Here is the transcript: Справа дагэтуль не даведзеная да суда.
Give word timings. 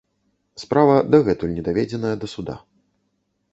Справа 0.63 0.95
дагэтуль 1.17 1.53
не 1.59 1.63
даведзеная 1.69 2.15
да 2.25 2.33
суда. 2.35 2.59